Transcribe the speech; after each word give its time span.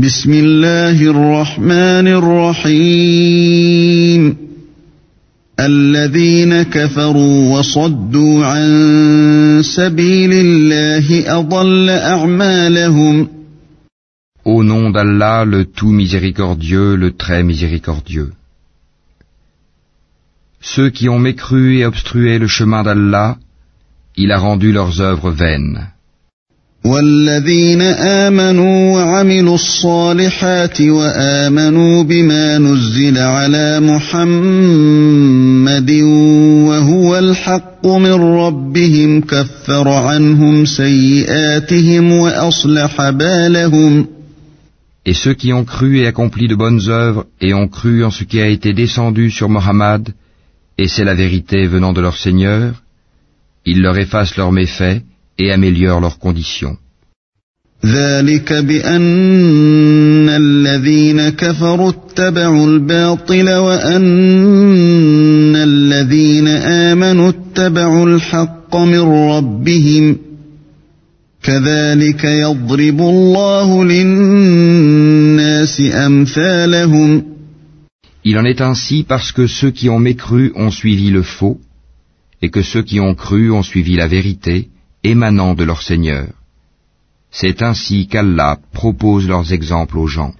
بسم 0.00 0.32
الله 0.32 1.02
الرحمن 1.02 2.08
الرحيم 2.68 3.66
الذين 5.60 6.62
كفروا 6.62 7.58
وصدوا 7.58 8.46
عن 8.46 9.62
سبيل 9.64 10.32
الله 10.32 11.38
أضل 11.38 11.90
أعمالهم 11.90 13.28
Au 14.44 14.62
nom 14.62 14.90
d'Allah, 14.90 15.44
le 15.46 15.64
tout 15.64 15.92
miséricordieux, 15.92 16.94
le 16.94 17.16
très 17.16 17.42
miséricordieux. 17.42 18.32
Ceux 20.60 20.90
qui 20.90 21.08
ont 21.08 21.18
mécru 21.18 21.78
et 21.78 21.86
obstrué 21.86 22.38
le 22.38 22.46
chemin 22.46 22.82
d'Allah, 22.82 23.38
il 24.16 24.30
a 24.30 24.38
rendu 24.38 24.72
leurs 24.72 25.00
œuvres 25.00 25.30
vaines. 25.30 25.88
والذين 26.86 27.82
آمنوا 27.82 28.94
وعملوا 28.94 29.54
الصالحات 29.54 30.80
وآمنوا 30.80 32.02
بما 32.02 32.58
نزل 32.58 33.18
على 33.18 33.80
محمد 33.80 35.90
وهو 36.68 37.18
الحق 37.18 37.86
من 37.86 38.12
ربهم 38.12 39.20
كفر 39.20 39.88
عنهم 39.88 40.64
سيئاتهم 40.64 42.12
وأصلح 42.12 43.10
بالهم 43.10 44.06
Et 45.08 45.14
ceux 45.14 45.34
qui 45.34 45.52
ont 45.52 45.64
cru 45.64 46.00
et 46.00 46.06
accompli 46.08 46.48
de 46.48 46.56
bonnes 46.56 46.88
œuvres 46.88 47.26
et 47.40 47.54
ont 47.54 47.68
cru 47.68 48.04
en 48.04 48.10
ce 48.10 48.24
qui 48.24 48.40
a 48.40 48.48
été 48.48 48.72
descendu 48.72 49.30
sur 49.30 49.48
Mohammed, 49.48 50.08
et 50.78 50.88
c'est 50.88 51.04
la 51.04 51.14
vérité 51.14 51.68
venant 51.68 51.92
de 51.92 52.00
leur 52.00 52.16
Seigneur, 52.16 52.74
il 53.64 53.82
leur 53.82 53.96
efface 53.98 54.36
leurs 54.36 54.50
méfaits 54.50 55.02
et 55.40 55.52
améliore 55.52 56.00
leurs 56.00 56.18
conditions. 56.18 56.76
ذلك 57.84 58.52
بأن 58.52 60.28
الذين 60.28 61.28
كفروا 61.28 61.90
اتبعوا 61.90 62.66
الباطل 62.66 63.50
وأن 63.50 65.56
الذين 65.56 66.48
آمنوا 66.48 67.28
اتبعوا 67.28 68.06
الحق 68.06 68.76
من 68.76 69.00
ربهم 69.30 70.16
كذلك 71.42 72.24
يضرب 72.24 73.00
الله 73.00 73.84
للناس 73.84 75.80
أمثالهم 75.80 77.22
Il 78.24 78.36
en 78.38 78.44
est 78.44 78.60
ainsi 78.60 79.04
parce 79.04 79.30
que 79.30 79.46
ceux 79.46 79.70
qui 79.70 79.88
ont 79.88 80.00
mécru 80.00 80.52
ont 80.56 80.72
suivi 80.72 81.10
le 81.10 81.22
faux, 81.22 81.60
et 82.42 82.50
que 82.50 82.62
ceux 82.62 82.82
qui 82.82 82.98
ont 82.98 83.14
cru 83.14 83.52
ont 83.52 83.62
suivi 83.62 83.94
la 83.94 84.08
vérité, 84.08 84.68
émanant 85.03 85.53
de 85.53 85.63
leur 85.63 85.81
Seigneur. 85.81 86.27
C'est 87.31 87.61
ainsi 87.61 88.07
qu'Allah 88.07 88.57
propose 88.73 89.27
leurs 89.27 89.51
exemples 89.53 89.97
aux 89.97 90.07
gens. 90.07 90.33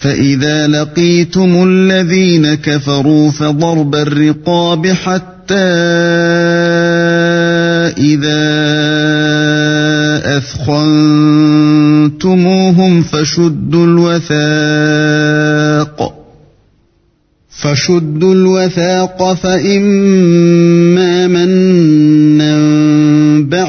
فإذا 0.00 0.66
لقيتم 0.66 1.68
الذين 1.68 2.54
كفروا 2.54 3.30
فضرب 3.30 3.94
الرقاب 3.94 4.86
حتى 4.86 5.54
إذا 7.98 8.50
أثخنتموهم 10.38 12.12
فشدوا 13.02 13.86
الوثاق 13.86 15.40
فشدوا 17.50 18.34
الوثاق 18.34 19.34
فإما 19.34 21.26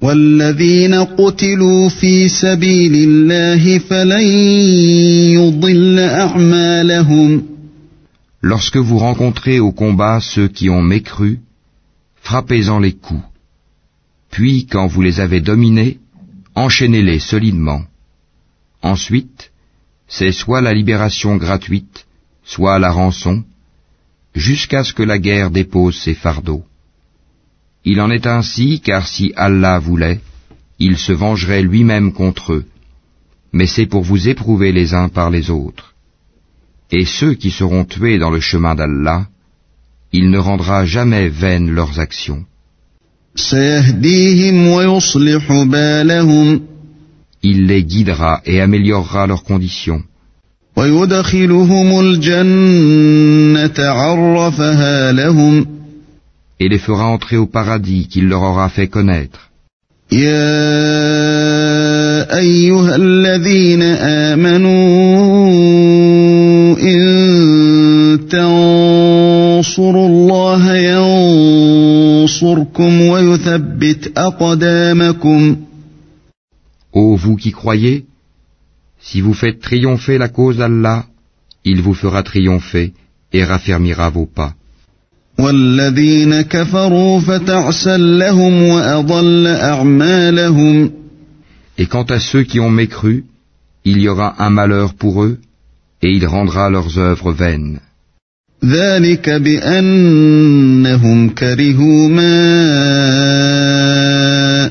والذين 0.00 0.94
قتلوا 0.94 1.88
في 1.88 2.28
سبيل 2.28 2.94
الله 2.94 3.78
فلن 3.78 4.26
يضل 5.34 5.98
أعمالهم 5.98 7.42
Lorsque 8.42 8.76
vous 8.76 8.98
rencontrez 8.98 9.58
au 9.58 9.72
combat 9.72 10.20
ceux 10.20 10.48
qui 10.48 10.70
ont 10.70 10.82
mécru, 10.82 11.40
frappez-en 12.22 12.78
les 12.78 12.92
coups. 12.92 13.24
Puis, 14.30 14.66
quand 14.66 14.86
vous 14.86 15.02
les 15.02 15.18
avez 15.18 15.40
dominés, 15.40 15.98
enchaînez-les 16.54 17.18
solidement. 17.18 17.82
Ensuite, 18.82 19.50
c'est 20.06 20.32
soit 20.32 20.60
la 20.60 20.74
libération 20.74 21.36
gratuite, 21.36 22.06
soit 22.44 22.78
la 22.78 22.92
rançon, 22.92 23.42
jusqu'à 24.34 24.84
ce 24.84 24.92
que 24.92 25.02
la 25.02 25.18
guerre 25.18 25.50
dépose 25.50 25.96
ses 25.98 26.14
fardeaux. 26.14 26.64
Il 27.83 27.99
en 27.99 28.11
est 28.11 28.27
ainsi 28.27 28.79
car 28.79 29.07
si 29.07 29.33
Allah 29.35 29.79
voulait, 29.79 30.19
il 30.79 30.97
se 30.97 31.13
vengerait 31.13 31.61
lui-même 31.61 32.13
contre 32.13 32.53
eux. 32.53 32.65
Mais 33.53 33.67
c'est 33.67 33.85
pour 33.85 34.03
vous 34.03 34.29
éprouver 34.29 34.71
les 34.71 34.93
uns 34.93 35.09
par 35.09 35.29
les 35.29 35.49
autres. 35.49 35.93
Et 36.91 37.05
ceux 37.05 37.33
qui 37.33 37.51
seront 37.51 37.85
tués 37.85 38.19
dans 38.19 38.29
le 38.29 38.39
chemin 38.39 38.75
d'Allah, 38.75 39.27
il 40.11 40.29
ne 40.29 40.37
rendra 40.37 40.85
jamais 40.85 41.29
vaines 41.29 41.71
leurs 41.71 41.99
actions. 41.99 42.45
Il 47.41 47.65
les 47.65 47.83
guidera 47.83 48.41
et 48.45 48.61
améliorera 48.61 49.25
leurs 49.27 49.43
conditions 49.43 50.03
et 56.60 56.68
les 56.68 56.78
fera 56.78 57.06
entrer 57.06 57.36
au 57.36 57.46
paradis 57.46 58.08
qu'il 58.08 58.28
leur 58.28 58.42
aura 58.42 58.68
fait 58.68 58.88
connaître. 58.88 59.50
يا 60.12 60.36
أيها 62.38 62.96
الذين 62.96 63.82
آمنوا 63.82 64.76
إن 66.78 68.28
تنصروا 68.30 70.08
الله 70.08 70.74
ينصركم 72.24 73.00
ويثبت 73.00 74.18
أقدامكم 74.18 75.56
Ô 76.92 77.16
vous 77.16 77.36
qui 77.36 77.52
croyez, 77.52 78.06
si 78.98 79.20
vous 79.20 79.34
faites 79.34 79.60
triompher 79.60 80.16
la 80.18 80.28
cause 80.28 80.56
d'Allah, 80.56 81.04
il 81.64 81.82
vous 81.82 81.92
fera 81.94 82.22
triompher 82.22 82.92
et 83.34 83.44
raffermira 83.44 84.08
vos 84.08 84.24
pas. 84.24 84.54
والذين 85.40 86.40
كفروا 86.40 87.20
فتعسا 87.20 87.96
لهم 87.96 88.62
وأضل 88.62 89.46
أعمالهم 89.46 90.90
Et 91.78 91.86
quant 91.86 92.04
à 92.04 92.18
ceux 92.18 92.42
qui 92.42 92.58
ont 92.58 92.70
mécru, 92.70 93.24
il 93.84 93.98
y 93.98 94.08
aura 94.08 94.42
un 94.42 94.48
malheur 94.50 94.94
pour 94.94 95.22
eux, 95.24 95.38
et 96.02 96.10
il 96.10 96.26
rendra 96.26 96.70
leurs 96.70 96.98
œuvres 96.98 97.32
vaines. 97.32 97.80
ذلك 98.64 99.30
بأنهم 99.30 101.28
كرهوا 101.28 102.08
ما 102.08 102.36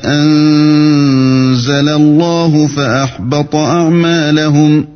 أنزل 0.04 1.88
الله 1.88 2.66
فأحبط 2.66 3.56
أعمالهم 3.56 4.86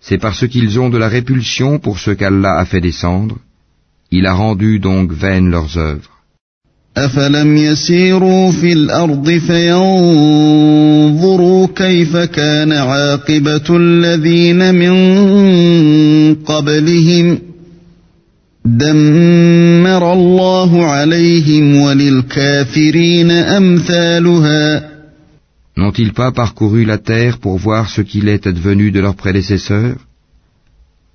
C'est 0.00 0.18
parce 0.18 0.46
qu'ils 0.46 0.78
ont 0.80 0.90
de 0.90 0.98
la 0.98 1.08
répulsion 1.08 1.78
pour 1.78 1.98
ce 1.98 2.10
qu'Allah 2.10 2.58
a 2.58 2.64
fait 2.64 2.80
descendre, 2.80 3.36
il 4.12 4.26
a 4.26 4.34
rendu 4.34 4.78
donc 4.78 5.12
vaines 5.12 5.50
leurs 5.50 5.76
œuvres. 5.78 6.18
أفلم 6.96 7.56
يسيروا 7.56 8.50
في 8.50 8.72
الأرض 8.72 9.30
فينظروا 9.30 10.48
كيف 11.76 12.16
كان 12.16 12.72
عاقبة 12.72 13.64
الذين 13.70 14.74
من 14.74 14.94
قبلهم 16.34 17.38
دمر 18.64 20.12
الله 20.12 20.84
عليهم 20.84 21.76
وللكافرين 21.76 23.30
أمثالها 23.30 24.88
N'ont-ils 25.76 26.12
pas 26.12 26.32
parcouru 26.32 26.84
la 26.84 26.98
terre 26.98 27.38
pour 27.38 27.56
voir 27.56 27.88
ce 27.88 28.00
qu'il 28.00 28.28
est 28.28 28.48
advenu 28.48 28.90
de 28.90 28.98
leurs 28.98 29.14
prédécesseurs 29.14 29.96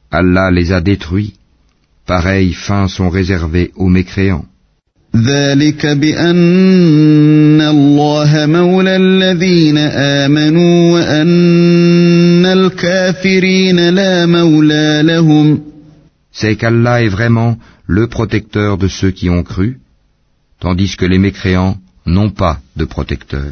Allah 0.10 0.52
les 0.52 0.72
a 0.72 0.80
détruits. 0.80 1.34
Pareilles 2.08 2.54
fins 2.54 2.88
sont 2.88 3.10
réservées 3.10 3.72
aux 3.76 3.90
mécréants. 3.90 4.46
ذلك 5.16 5.86
بأن 5.86 7.62
الله 7.62 8.46
مولى 8.46 8.96
الذين 8.96 9.78
آمنوا 9.78 10.92
وأن 10.94 12.46
الكافرين 12.46 13.90
لا 13.90 14.26
مولى 14.26 15.02
لهم 15.04 15.60
C'est 16.32 16.56
qu'Allah 16.56 17.04
est 17.04 17.10
vraiment 17.10 17.58
le 17.86 18.08
protecteur 18.08 18.80
de 18.80 18.88
ceux 18.88 19.12
qui 19.12 19.30
ont 19.30 19.44
cru, 19.44 19.80
tandis 20.60 20.98
que 20.98 21.06
les 21.06 21.20
mécréants 21.20 21.78
n'ont 22.08 22.32
pas 22.32 22.60
de 22.76 22.86
protecteur. 22.86 23.52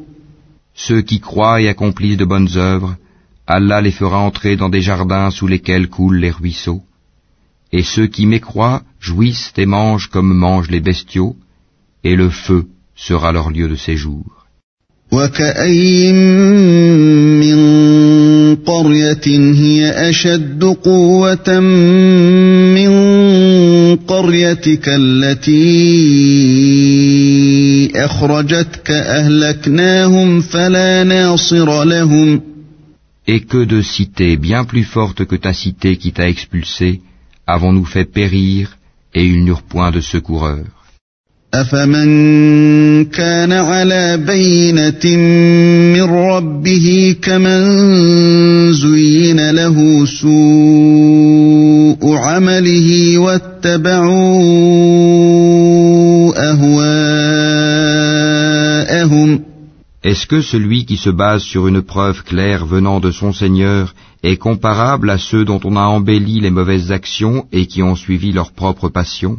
Ceux 0.87 1.01
qui 1.01 1.19
croient 1.19 1.61
et 1.61 1.67
accomplissent 1.67 2.17
de 2.17 2.25
bonnes 2.25 2.53
œuvres, 2.55 2.95
Allah 3.45 3.81
les 3.81 3.91
fera 3.91 4.19
entrer 4.19 4.55
dans 4.55 4.69
des 4.69 4.81
jardins 4.81 5.29
sous 5.29 5.47
lesquels 5.47 5.89
coulent 5.89 6.21
les 6.25 6.31
ruisseaux. 6.31 6.81
Et 7.71 7.83
ceux 7.83 8.07
qui 8.07 8.25
mécroient 8.25 8.81
jouissent 8.99 9.53
et 9.57 9.67
mangent 9.67 10.09
comme 10.09 10.33
mangent 10.33 10.71
les 10.71 10.79
bestiaux, 10.79 11.35
et 12.03 12.15
le 12.15 12.29
feu 12.29 12.65
sera 12.95 13.31
leur 13.31 13.51
lieu 13.51 13.67
de 13.67 13.75
séjour. 13.75 14.25
Et 33.27 33.39
que 33.41 33.63
de 33.65 33.81
cités 33.81 34.37
bien 34.37 34.63
plus 34.63 34.83
fortes 34.83 35.25
que 35.25 35.35
ta 35.35 35.53
cité 35.53 35.97
qui 35.97 36.11
t'a 36.11 36.27
expulsé 36.27 37.01
avons-nous 37.47 37.85
fait 37.85 38.05
périr 38.05 38.77
et 39.13 39.23
ils 39.25 39.43
n'eurent 39.43 39.63
point 39.63 39.91
de 39.91 40.01
secoureur. 40.01 40.65
أفمن 41.53 43.05
كان 43.05 43.51
على 43.51 44.17
بينة 44.17 45.17
من 45.93 46.01
ربه 46.01 47.15
كمن 47.21 47.63
زين 48.73 49.49
له 49.51 50.05
سوء 50.05 51.21
عمله 52.15 53.17
واتبعوا 53.17 54.33
que 60.30 60.40
celui 60.40 60.84
qui 60.84 60.96
se 60.96 61.10
base 61.10 61.42
sur 61.42 61.66
une 61.66 61.82
preuve 61.82 62.22
claire 62.22 62.64
venant 62.64 63.00
de 63.00 63.10
son 63.10 63.32
Seigneur 63.32 63.94
est 64.22 64.36
comparable 64.36 65.10
à 65.10 65.18
ceux 65.18 65.44
dont 65.44 65.60
on 65.64 65.76
a 65.76 65.80
embelli 65.80 66.40
les 66.40 66.50
mauvaises 66.50 66.92
actions 66.92 67.46
et 67.52 67.66
qui 67.66 67.82
ont 67.82 67.96
suivi 67.96 68.32
leur 68.32 68.52
propre 68.52 68.88
passion 68.88 69.38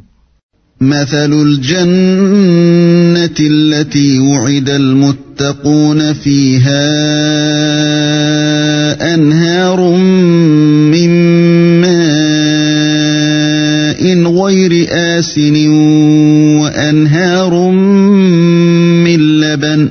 مثل 0.81 1.33
الجنة 1.33 3.35
التي 3.39 4.19
وعد 4.19 4.69
المتقون 4.69 6.13
فيها 6.13 6.83
أنهار 9.13 9.95
من 10.91 11.09
ماء 11.81 12.17
غير 14.43 14.87
آسن 14.91 15.67
وأنهار 16.59 17.71
من 17.71 19.39
لبن 19.39 19.90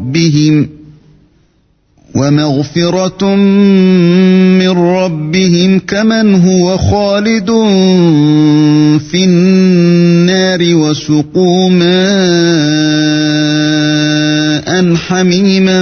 ربهم 0.21 0.69
ومغفرة 2.15 3.35
من 4.59 4.69
ربهم 4.69 5.79
كمن 5.79 6.35
هو 6.35 6.77
خالد 6.77 7.49
في 9.09 9.23
النار 9.23 10.75
وسقوا 10.75 11.69
ماء 11.69 11.91
حميما 14.95 15.81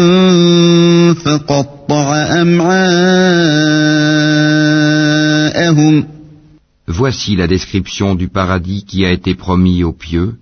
فقطع 1.14 2.16
أمعاءهم 2.42 3.00
Voici 6.92 7.36
la 7.36 7.48
description 7.48 8.16
du 8.16 8.28
paradis 8.30 8.84
qui 8.84 9.06
a 9.06 9.12
été 9.12 9.36
promis 9.36 9.84
aux 9.84 9.94
pieux. 9.94 10.34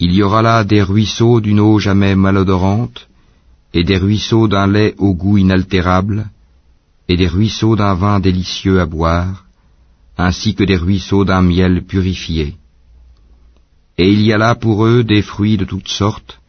Il 0.00 0.12
y 0.12 0.22
aura 0.22 0.42
là 0.42 0.64
des 0.64 0.82
ruisseaux 0.82 1.40
d'une 1.40 1.60
eau 1.60 1.78
jamais 1.78 2.14
malodorante, 2.14 3.08
et 3.74 3.84
des 3.84 3.98
ruisseaux 3.98 4.46
d'un 4.46 4.66
lait 4.66 4.94
au 4.98 5.14
goût 5.14 5.38
inaltérable, 5.38 6.28
et 7.08 7.16
des 7.16 7.26
ruisseaux 7.26 7.74
d'un 7.74 7.94
vin 7.94 8.20
délicieux 8.20 8.80
à 8.80 8.86
boire, 8.86 9.44
ainsi 10.16 10.54
que 10.54 10.64
des 10.64 10.76
ruisseaux 10.76 11.24
d'un 11.24 11.42
miel 11.42 11.84
purifié. 11.84 12.56
Et 13.96 14.12
il 14.12 14.20
y 14.22 14.32
a 14.32 14.38
là 14.38 14.54
pour 14.54 14.86
eux 14.86 15.02
des 15.02 15.22
fruits 15.22 15.56
de 15.56 15.64
toutes 15.64 15.88
sortes, 15.88 16.40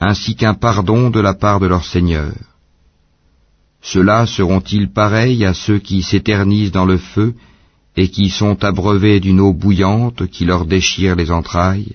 ainsi 0.00 0.34
qu'un 0.34 0.54
pardon 0.54 1.10
de 1.10 1.20
la 1.20 1.34
part 1.34 1.60
de 1.60 1.66
leur 1.66 1.84
Seigneur. 1.84 2.34
Ceux-là 3.82 4.26
seront-ils 4.26 4.90
pareils 4.90 5.44
à 5.44 5.54
ceux 5.54 5.78
qui 5.78 6.02
s'éternisent 6.02 6.72
dans 6.72 6.84
le 6.84 6.98
feu 6.98 7.34
et 7.96 8.08
qui 8.08 8.30
sont 8.30 8.64
abreuvés 8.64 9.20
d'une 9.20 9.40
eau 9.40 9.52
bouillante 9.52 10.26
qui 10.26 10.44
leur 10.44 10.66
déchire 10.66 11.14
les 11.14 11.30
entrailles? 11.30 11.94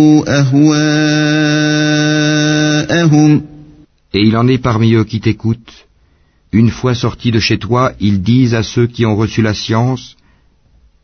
Et 4.13 4.21
il 4.27 4.35
en 4.37 4.47
est 4.47 4.57
parmi 4.57 4.93
eux 4.93 5.05
qui 5.05 5.19
t'écoutent. 5.21 5.87
Une 6.51 6.69
fois 6.69 6.95
sortis 6.95 7.31
de 7.31 7.39
chez 7.39 7.57
toi, 7.57 7.93
ils 7.99 8.21
disent 8.21 8.55
à 8.55 8.63
ceux 8.63 8.87
qui 8.87 9.05
ont 9.05 9.15
reçu 9.15 9.41
la 9.41 9.53
science, 9.53 10.17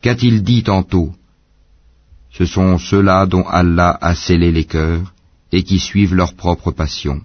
Qu'a-t-il 0.02 0.42
dit 0.42 0.62
tantôt? 0.62 1.10
Ce 2.32 2.44
sont 2.44 2.78
ceux-là 2.78 3.26
dont 3.26 3.42
Allah 3.42 3.98
a 4.00 4.14
scellé 4.14 4.52
les 4.52 4.64
cœurs 4.64 5.12
et 5.50 5.64
qui 5.64 5.80
suivent 5.80 6.14
leur 6.14 6.34
propre 6.34 6.70
passion. 6.70 7.20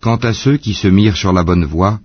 Quant 0.00 0.20
à 0.22 0.32
ceux 0.32 0.56
qui 0.56 0.74
se 0.74 0.86
mirent 0.86 1.16
sur 1.16 1.32
la 1.32 1.42
bonne 1.42 1.64
voie, 1.64 1.98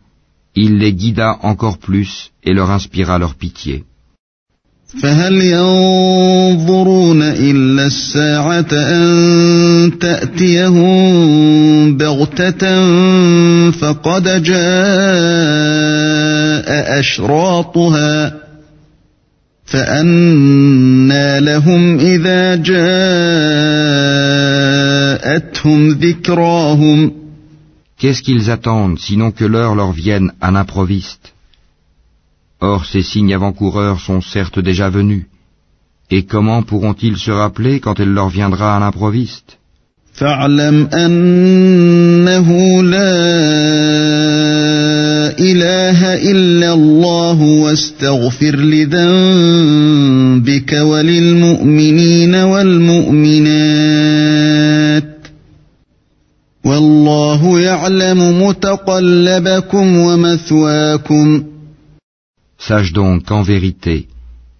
il 0.65 0.77
les 0.81 0.93
guida 0.93 1.29
encore 1.51 1.77
plus 1.77 2.11
et 2.43 2.53
leur 2.53 2.69
inspira 2.77 3.17
leur 3.17 3.35
pitié. 3.35 3.83
فهل 5.01 5.33
ينظرون 5.33 7.21
إلا 7.23 7.85
الساعة 7.85 8.67
أن 8.73 9.99
تأتيهم 9.99 11.97
بغتة 11.97 12.61
فقد 13.71 14.43
جاء 14.43 14.59
أشراطها 16.99 18.33
فأنى 19.65 21.39
لهم 21.39 21.99
إذا 21.99 22.55
جاءتهم 22.55 23.19
ذكراهم 25.89 27.18
Qu'est-ce 27.99 28.23
qu'ils 28.23 28.49
attendent 28.49 28.97
sinon 28.97 29.31
que 29.31 29.43
l'heure 29.43 29.75
leur 29.75 29.91
vienne 29.91 30.31
à 30.39 30.51
l'improviste? 30.51 31.33
Or 32.61 32.85
ces 32.85 33.03
signes 33.03 33.33
avant-coureurs 33.33 33.99
sont 33.99 34.21
certes 34.21 34.59
déjà 34.59 34.89
venus. 34.89 35.25
Et 36.09 36.23
comment 36.23 36.63
pourront-ils 36.63 37.17
se 37.17 37.31
rappeler 37.31 37.81
quand 37.81 37.99
elle 37.99 38.13
leur 38.13 38.29
viendra 38.29 38.75
à 38.75 38.79
l'improviste? 38.79 39.57
Sache 62.57 62.91
donc 62.93 63.25
qu'en 63.25 63.41
vérité, 63.41 64.07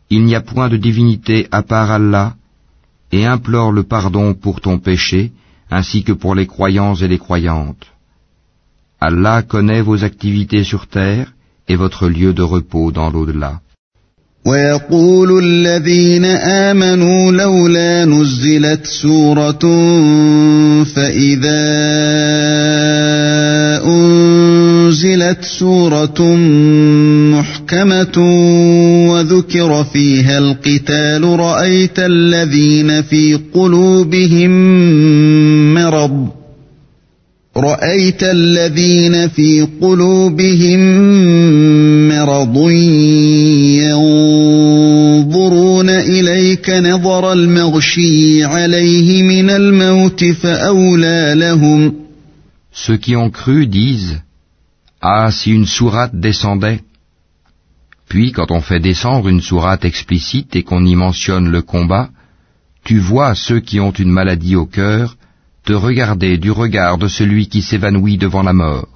il 0.09 0.23
n'y 0.23 0.35
a 0.35 0.41
point 0.41 0.69
de 0.69 0.77
divinité 0.77 1.47
à 1.51 1.61
part 1.61 1.91
Allah, 1.91 2.35
et 3.11 3.25
implore 3.25 3.71
le 3.71 3.83
pardon 3.83 4.33
pour 4.33 4.61
ton 4.61 4.79
péché, 4.79 5.31
ainsi 5.69 6.03
que 6.03 6.11
pour 6.13 6.33
les 6.35 6.47
croyants 6.47 6.95
et 6.95 7.07
les 7.07 7.19
croyantes. 7.19 7.87
Allah 8.99 9.43
connaît 9.43 9.81
vos 9.81 10.03
activités 10.03 10.63
sur 10.63 10.87
terre 10.87 11.33
et 11.67 11.75
votre 11.75 12.07
lieu 12.07 12.33
de 12.33 12.41
repos 12.41 12.91
dans 12.91 13.09
l'au-delà. 13.09 13.61
ويقول 14.45 15.43
الذين 15.43 16.25
آمنوا 16.25 17.31
لولا 17.31 18.05
نزلت 18.05 18.85
سورة 18.85 19.59
فإذا 20.83 21.59
أنزلت 23.85 25.43
سورة 25.59 26.35
محكمة 27.35 28.17
وذكر 29.09 29.83
فيها 29.83 30.37
القتال 30.37 31.23
رأيت 31.23 31.99
الذين 31.99 33.01
في 33.01 33.39
قلوبهم 33.53 34.53
مرض 35.73 36.39
رأيت 37.57 38.23
الذين 38.23 39.27
في 39.27 39.67
قلوبهم 39.81 40.79
مرض 42.09 42.57
إليك 45.98 46.70
نظر 46.70 47.32
المغشي 47.32 48.44
عليه 48.44 49.22
من 49.22 49.50
الموت 49.50 50.24
فأولى 50.24 51.34
لهم 51.36 51.94
Ceux 52.72 52.96
qui 52.96 53.14
ont 53.16 53.30
cru 53.30 53.66
disent 53.66 54.20
Ah, 55.00 55.30
si 55.30 55.52
une 55.52 55.66
sourate 55.66 56.14
descendait 56.14 56.80
Puis 58.08 58.32
quand 58.32 58.50
on 58.50 58.60
fait 58.60 58.80
descendre 58.80 59.28
une 59.28 59.40
sourate 59.40 59.84
explicite 59.84 60.56
et 60.56 60.62
qu'on 60.62 60.84
y 60.84 60.96
mentionne 60.96 61.48
le 61.48 61.62
combat, 61.62 62.08
tu 62.84 62.98
vois 62.98 63.34
ceux 63.34 63.60
qui 63.60 63.80
ont 63.80 63.92
une 63.92 64.10
maladie 64.10 64.56
au 64.56 64.66
cœur 64.66 65.16
de 65.66 65.74
regarder 65.74 66.36
du 66.36 66.50
regard 66.50 66.98
de 66.98 67.08
celui 67.08 67.48
qui 67.48 67.62
s'évanouit 67.62 68.18
devant 68.18 68.42
la 68.42 68.52
mort. 68.52 68.88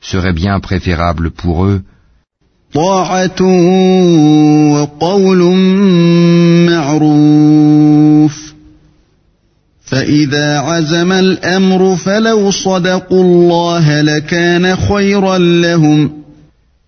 Serait 0.00 0.32
bien 0.32 0.60
préférable 0.60 1.30
pour 1.30 1.66
eux 1.66 1.82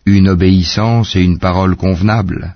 Une 0.06 0.30
obéissance 0.30 1.16
et 1.16 1.22
une 1.22 1.40
parole 1.40 1.76
convenable. 1.76 2.56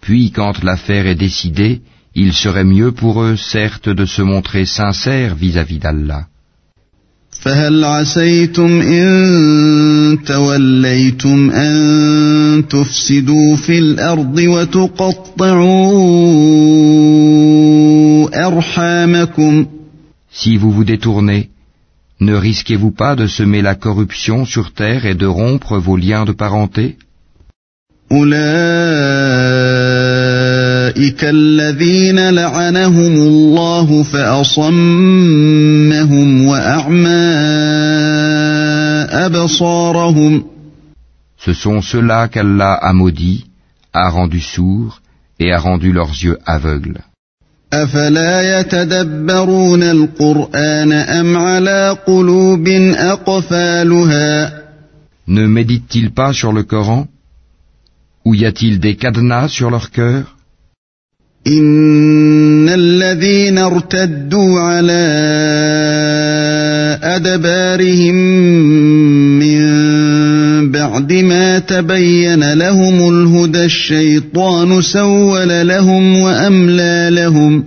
Puis 0.00 0.30
quand 0.30 0.62
l'affaire 0.62 1.06
est 1.06 1.14
décidée, 1.14 1.80
il 2.14 2.32
serait 2.32 2.64
mieux 2.64 2.92
pour 2.92 3.22
eux, 3.22 3.36
certes, 3.36 3.88
de 3.88 4.06
se 4.06 4.22
montrer 4.22 4.64
sincères 4.66 5.34
vis-à-vis 5.34 5.78
d'Allah. 5.78 6.26
Si 20.40 20.56
vous 20.56 20.72
vous 20.72 20.84
détournez, 20.84 21.50
ne 22.20 22.34
risquez-vous 22.34 22.90
pas 22.90 23.14
de 23.14 23.26
semer 23.28 23.62
la 23.62 23.76
corruption 23.76 24.44
sur 24.44 24.72
terre 24.72 25.06
et 25.06 25.14
de 25.14 25.26
rompre 25.26 25.78
vos 25.78 25.96
liens 25.96 26.24
de 26.24 26.32
parenté? 26.32 26.98
ce 41.44 41.52
sont 41.52 41.80
ceux-là 41.80 42.28
qu'Allah 42.28 42.74
a 42.74 42.92
maudits, 42.92 43.44
a 43.92 44.10
rendu 44.10 44.40
sourds 44.40 45.00
et 45.38 45.52
a 45.52 45.58
rendu 45.58 45.92
leurs 45.92 46.14
yeux 46.24 46.38
aveugles. 46.44 47.00
أفلا 47.82 48.60
يتدبرون 48.60 49.82
القرآن 49.82 50.92
أم 50.92 51.36
على 51.36 51.96
قلوب 52.06 52.68
أقفالها؟ 52.96 54.64
Ne 55.26 55.46
méditent-ils 55.46 56.10
pas 56.10 56.32
sur 56.32 56.52
le 56.52 56.62
Coran? 56.62 57.06
Ou 58.24 58.34
y 58.34 58.44
a-t-il 58.46 58.78
des 58.78 58.96
cadenas 58.96 59.48
sur 59.48 59.70
leur 59.70 59.90
cœur? 59.90 60.34
إن 61.46 62.68
الذين 62.68 63.58
ارتدوا 63.58 64.60
على 64.60 65.04
أدبارهم 67.02 68.16
بعد 71.04 71.12
ما 71.12 71.58
تبين 71.58 72.52
لهم 72.52 73.08
الهدى 73.08 73.64
الشيطان 73.64 74.82
سول 74.82 75.68
لهم 75.68 76.16
وأملى 76.16 77.08
لهم 77.10 77.64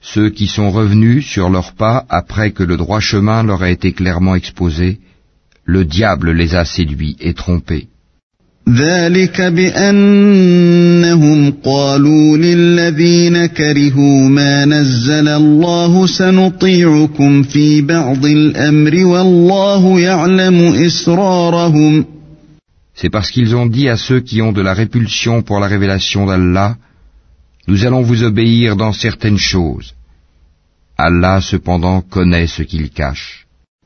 Ceux 0.00 0.30
qui 0.30 0.46
sont 0.46 0.70
revenus 0.70 1.26
sur 1.26 1.50
leurs 1.50 1.72
pas 1.72 2.04
après 2.08 2.52
que 2.52 2.62
le 2.62 2.76
droit 2.76 3.00
chemin 3.00 3.42
leur 3.42 3.62
a 3.64 3.70
été 3.70 3.92
clairement 3.92 4.36
exposé, 4.36 4.98
le 5.64 5.84
diable 5.84 6.30
les 6.30 6.54
a 6.54 6.64
séduits 6.64 7.16
et 7.20 7.34
trompés. 7.34 7.88
ذلك 8.68 9.40
بأنهم 9.40 10.60
قالوا 11.64 12.36
للذين 12.36 13.46
كرهوا 13.46 14.28
ما 14.28 14.64
نزل 14.64 15.28
الله 15.28 16.06
سنطيعكم 16.06 17.42
في 17.42 17.80
بعض 17.80 18.26
الأمر 18.26 19.04
والله 19.04 20.00
يعلم 20.00 20.74
إسرارهم 20.86 22.17
C'est 22.97 23.09
parce 23.09 23.31
qu'ils 23.31 23.55
ont 23.55 23.65
dit 23.65 23.89
à 23.89 23.97
ceux 23.97 24.19
qui 24.19 24.41
ont 24.41 24.51
de 24.51 24.61
la 24.61 24.73
répulsion 24.73 25.41
pour 25.41 25.59
la 25.59 25.67
révélation 25.67 26.25
d'Allah, 26.25 26.75
nous 27.67 27.85
allons 27.85 28.01
vous 28.01 28.23
obéir 28.23 28.75
dans 28.75 28.93
certaines 28.93 29.37
choses. 29.37 29.93
Allah 30.97 31.41
cependant 31.41 32.01
connaît 32.01 32.47
ce 32.47 32.63
qu'ils 32.63 32.89
cachent. 32.89 33.43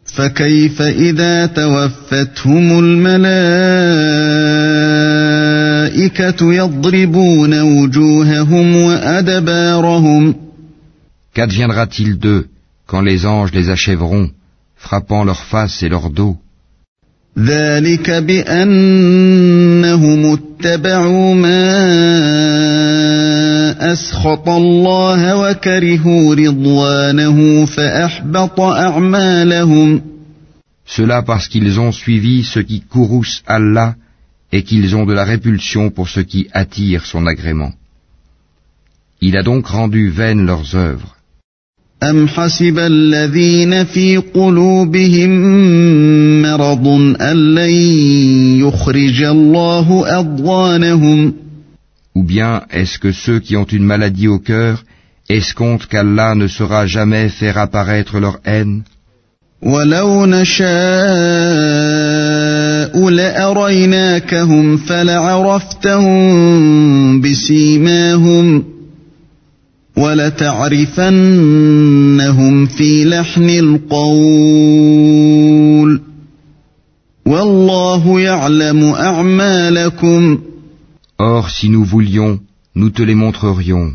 فكيف 0.07 0.81
إذا 0.81 1.45
توفتهم 1.45 2.79
الملائكة 2.79 3.73
يضربون 6.53 7.61
وجوههم 7.61 8.75
وأدبارهم 8.75 10.35
Qu'adviendra-t-il 11.33 12.17
d'eux 12.17 12.47
quand 12.87 13.01
les 13.01 13.25
anges 13.25 13.51
les 13.51 13.69
achèveront, 13.69 14.31
frappant 14.75 15.23
leur 15.25 15.43
face 15.43 15.83
et 15.83 15.89
leur 15.89 16.09
dos 16.09 16.37
ذلك 17.37 18.09
بأنهم 18.11 19.13
اتبعوا 20.33 21.33
ما 21.35 21.67
أسخط 23.93 24.49
الله 24.49 25.35
وكرهوا 25.37 26.35
رضوانه 26.35 27.65
فأحبط 27.65 28.59
أعمالهم 28.59 30.01
Cela 30.85 31.21
parce 31.21 31.47
qu'ils 31.49 31.79
ont 31.79 31.91
suivi 31.91 32.43
ce 32.43 32.59
qui 32.59 32.81
courrouce 32.81 33.43
Allah 33.45 33.95
et 34.51 34.63
qu'ils 34.63 34.95
ont 34.95 35.05
de 35.05 35.13
la 35.13 35.25
répulsion 35.25 35.89
pour 35.91 36.07
ce 36.07 36.21
qui 36.21 36.47
attire 36.53 37.05
son 37.05 37.27
agrément. 37.27 37.73
Il 39.21 39.37
a 39.37 39.43
donc 39.43 39.67
rendu 39.67 40.09
vaines 40.09 40.45
leurs 40.45 40.75
œuvres. 40.75 41.17
أم 42.02 42.28
حسب 42.28 42.78
الذين 42.78 43.84
في 43.84 44.16
قلوبهم 44.16 45.30
مرض 46.42 46.86
أن 47.20 47.54
لن 47.54 47.70
يخرج 48.60 49.22
الله 49.22 50.18
أضغانهم 50.18 51.34
Ou 52.14 52.22
bien 52.24 52.62
est-ce 52.70 52.98
que 52.98 53.12
ceux 53.12 53.38
qui 53.38 53.56
ont 53.56 53.64
une 53.64 53.84
maladie 53.84 54.28
au 54.28 54.38
cœur 54.38 54.84
escomptent 55.30 55.86
qu'Allah 55.86 56.34
ne 56.34 56.46
saura 56.46 56.86
jamais 56.86 57.28
faire 57.28 57.56
apparaître 57.58 58.18
leur 58.18 58.38
haine 58.44 58.82
ولو 59.62 60.26
نشاء 60.26 60.62
لأريناكهم 63.10 64.76
فلعرفتهم 64.76 66.20
بسيماهم 67.20 68.71
ولتعرفنهم 70.01 71.05
في 72.65 73.05
لحن 73.05 73.49
القول 73.49 74.67
والله 77.25 78.19
يعلم 78.19 78.83
أعمالكم 78.83 80.39
Or, 81.19 81.49
si 81.49 81.69
nous 81.69 81.83
voulions, 81.83 82.39
nous 82.75 82.91
te 82.91 83.01
les 83.01 83.15
montrerions. 83.15 83.93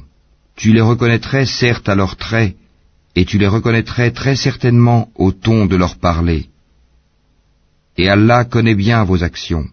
Tu 0.56 0.72
les 0.72 0.80
reconnaîtrais 0.80 1.46
certes 1.46 1.88
à 1.88 1.94
leurs 1.94 2.16
traits, 2.16 2.56
et 3.14 3.24
tu 3.24 3.38
les 3.38 3.46
reconnaîtrais 3.46 4.10
très 4.10 4.34
certainement 4.34 5.08
au 5.14 5.30
ton 5.30 5.66
de 5.66 5.76
leur 5.76 5.94
parler. 6.08 6.46
Et 7.96 8.08
Allah 8.08 8.44
connaît 8.44 8.74
bien 8.74 9.04
vos 9.04 9.22
actions. 9.22 9.66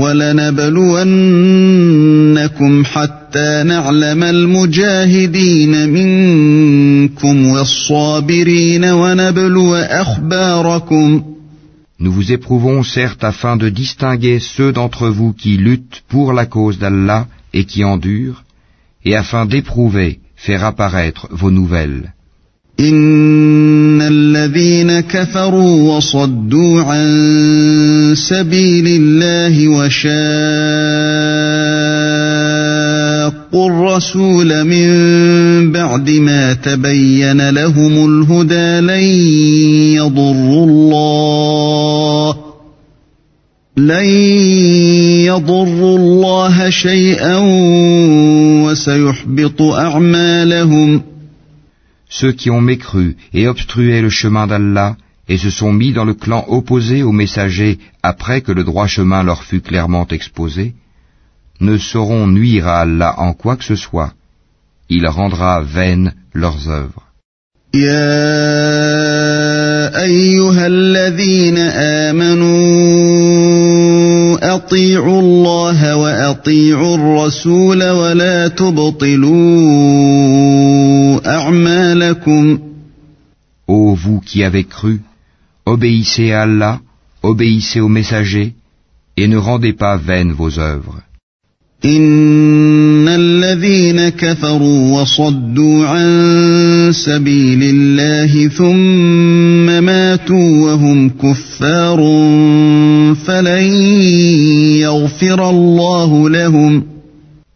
ولنبلونكم 0.00 1.64
حتى 2.84 3.62
نعلم 3.66 4.22
المجاهدين 4.22 5.88
منكم 5.88 7.46
والصابرين 7.46 8.84
ونبلو 8.84 9.74
أخباركم 9.74 11.22
Nous 12.02 12.12
vous 12.12 12.32
éprouvons 12.32 12.82
certes 12.82 13.24
afin 13.24 13.58
de 13.58 13.68
distinguer 13.68 14.38
ceux 14.40 14.72
d'entre 14.72 15.08
vous 15.10 15.34
qui 15.34 15.58
luttent 15.58 16.02
pour 16.08 16.32
la 16.32 16.46
cause 16.46 16.78
d'Allah 16.78 17.26
et 17.52 17.64
qui 17.66 17.84
endurent, 17.84 18.42
et 19.04 19.14
afin 19.16 19.44
d'éprouver, 19.44 20.20
faire 20.34 20.64
apparaître 20.64 21.28
vos 21.30 21.50
nouvelles. 21.50 22.13
إن 22.79 24.01
الذين 24.01 24.99
كفروا 24.99 25.95
وصدوا 25.95 26.81
عن 26.81 28.13
سبيل 28.17 28.87
الله 28.87 29.67
وشاقوا 29.67 30.15
الرسول 33.69 34.63
من 34.63 35.71
بعد 35.71 36.09
ما 36.09 36.53
تبين 36.53 37.49
لهم 37.49 38.05
الهدى 38.05 38.79
لن 38.79 39.03
يضروا 39.95 40.65
الله 40.65 42.35
لن 43.77 44.05
يضروا 45.25 45.97
الله 45.97 46.69
شيئا 46.69 47.37
وسيحبط 48.65 49.61
أعمالهم 49.61 50.99
ۖ 50.99 51.14
ceux 52.19 52.31
qui 52.31 52.49
ont 52.49 52.61
mécru 52.61 53.17
et 53.33 53.47
obstrué 53.47 54.01
le 54.01 54.09
chemin 54.09 54.47
d'Allah 54.47 54.95
et 55.27 55.37
se 55.37 55.49
sont 55.49 55.73
mis 55.73 55.91
dans 55.91 56.05
le 56.05 56.13
clan 56.13 56.45
opposé 56.47 57.03
aux 57.03 57.11
messagers 57.11 57.79
après 58.03 58.41
que 58.41 58.53
le 58.53 58.63
droit 58.63 58.87
chemin 58.87 59.21
leur 59.23 59.43
fut 59.43 59.61
clairement 59.61 60.07
exposé, 60.07 60.75
ne 61.59 61.77
sauront 61.77 62.27
nuire 62.27 62.67
à 62.67 62.81
Allah 62.81 63.15
en 63.17 63.33
quoi 63.33 63.55
que 63.57 63.63
ce 63.63 63.75
soit. 63.75 64.13
Il 64.89 65.07
rendra 65.07 65.61
vaines 65.61 66.13
leurs 66.33 66.69
œuvres. 66.69 67.03
Ô 83.67 83.95
vous 83.95 84.19
qui 84.19 84.43
avez 84.43 84.63
cru, 84.63 85.01
obéissez 85.65 86.31
à 86.31 86.43
Allah, 86.43 86.79
obéissez 87.23 87.79
aux 87.79 87.89
messagers, 87.89 88.53
et 89.17 89.27
ne 89.27 89.37
rendez 89.37 89.73
pas 89.73 89.97
vaines 89.97 90.33
vos 90.33 90.59
œuvres. 90.59 91.01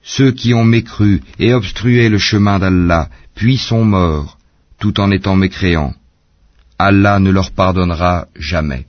Ceux 0.03 0.31
qui 0.31 0.53
ont 0.55 0.63
mécru 0.63 1.21
et 1.39 1.53
obstrué 1.53 2.09
le 2.09 2.17
chemin 2.17 2.57
d'Allah, 2.57 3.09
puis 3.39 3.57
sont 3.57 3.85
morts, 3.85 4.37
tout 4.81 4.99
en 4.99 5.09
étant 5.11 5.37
mécréants, 5.37 5.93
Allah 6.77 7.19
ne 7.19 7.31
leur 7.31 7.51
pardonnera 7.51 8.27
jamais. 8.37 8.83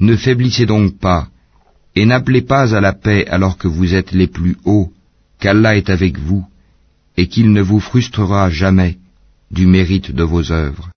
Ne 0.00 0.16
faiblissez 0.16 0.66
donc 0.66 0.98
pas, 0.98 1.28
et 1.96 2.04
n'appelez 2.04 2.42
pas 2.42 2.76
à 2.76 2.80
la 2.82 2.92
paix 2.92 3.24
alors 3.30 3.56
que 3.56 3.68
vous 3.68 3.94
êtes 3.94 4.12
les 4.12 4.26
plus 4.26 4.56
hauts, 4.66 4.90
qu'Allah 5.40 5.74
est 5.76 5.88
avec 5.88 6.18
vous, 6.18 6.44
et 7.16 7.26
qu'il 7.28 7.52
ne 7.52 7.62
vous 7.62 7.80
frustrera 7.80 8.50
jamais 8.50 8.98
du 9.50 9.66
mérite 9.66 10.12
de 10.12 10.24
vos 10.24 10.52
œuvres. 10.52 10.90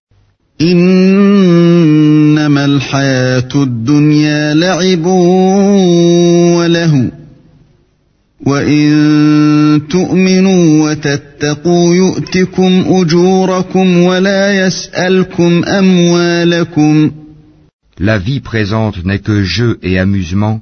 La 17.99 18.17
vie 18.17 18.39
présente 18.39 19.03
n'est 19.05 19.19
que 19.19 19.43
jeu 19.43 19.79
et 19.83 19.99
amusement, 19.99 20.61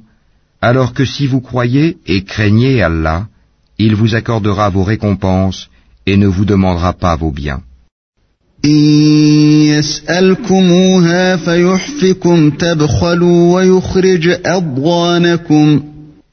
alors 0.60 0.92
que 0.92 1.04
si 1.04 1.26
vous 1.26 1.40
croyez 1.40 1.98
et 2.06 2.24
craignez 2.24 2.82
Allah, 2.82 3.28
il 3.78 3.94
vous 3.94 4.14
accordera 4.14 4.70
vos 4.70 4.84
récompenses 4.84 5.68
et 6.06 6.16
ne 6.16 6.26
vous 6.26 6.44
demandera 6.44 6.92
pas 6.92 7.16
vos 7.16 7.30
biens. 7.30 7.60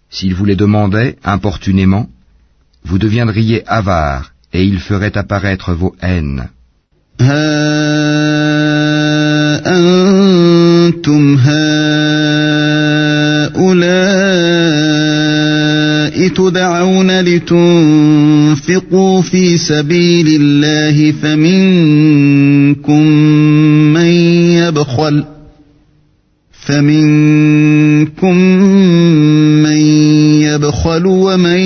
S'il 0.10 0.36
vous 0.36 0.46
les 0.46 0.56
demandait 0.56 1.18
importunément, 1.24 2.08
vous 2.86 3.00
deviendriez 3.00 3.68
avare 3.68 4.34
et 4.54 4.64
il 4.64 4.80
ferait 4.80 5.18
apparaître 5.18 5.74
vos 5.74 5.96
haines. 6.02 6.50
تدعون 16.34 17.22
لتنفقوا 17.22 19.22
في 19.22 19.58
سبيل 19.58 20.42
الله 20.42 21.12
فمنكم 21.12 23.04
من 23.94 24.06
يبخل 24.58 25.24
فمنكم 26.66 28.38
من 29.64 29.78
يبخل 30.42 31.06
ومن 31.06 31.60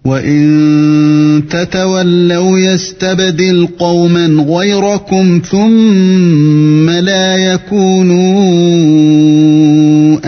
وإن 0.05 1.43
تتولوا 1.49 2.59
يستبدل 2.59 3.67
قوما 3.79 4.25
غيركم 4.27 5.41
ثم 5.45 6.89
لا 6.89 7.53
يكونوا 7.53 8.33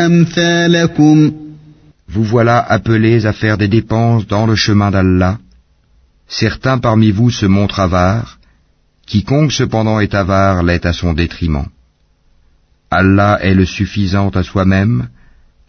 أمثالكم 0.05 1.31
Vous 2.15 2.23
voilà 2.23 2.59
appelés 2.59 3.25
à 3.25 3.33
faire 3.33 3.57
des 3.57 3.67
dépenses 3.67 4.27
dans 4.27 4.45
le 4.45 4.55
chemin 4.55 4.91
d'Allah. 4.91 5.39
Certains 6.27 6.77
parmi 6.77 7.09
vous 7.09 7.31
se 7.31 7.47
montrent 7.47 7.79
avares, 7.79 8.37
Quiconque 9.07 9.51
cependant 9.51 9.99
est 9.99 10.13
avare 10.13 10.61
l'est 10.61 10.85
à 10.85 10.93
son 10.93 11.13
détriment. 11.13 11.65
Allah 12.91 13.39
est 13.41 13.55
le 13.55 13.65
suffisant 13.65 14.29
à 14.29 14.43
soi-même, 14.43 15.07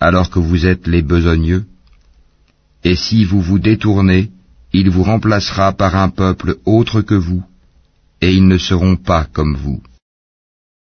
alors 0.00 0.28
que 0.28 0.38
vous 0.38 0.66
êtes 0.66 0.86
les 0.86 1.00
besogneux. 1.00 1.64
Et 2.83 2.95
si 2.95 3.23
vous 3.25 3.41
vous 3.41 3.59
détournez, 3.59 4.31
il 4.73 4.89
vous 4.89 5.03
remplacera 5.03 5.73
par 5.73 5.95
un 5.95 6.09
peuple 6.09 6.57
autre 6.65 7.01
que 7.01 7.15
vous, 7.15 7.43
et 8.21 8.31
ils 8.31 8.47
ne 8.47 8.57
seront 8.57 8.95
pas 8.95 9.25
comme 9.25 9.55
vous. 9.55 9.81